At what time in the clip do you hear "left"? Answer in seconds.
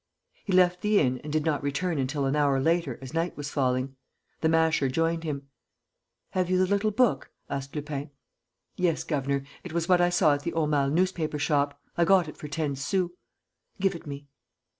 0.51-0.81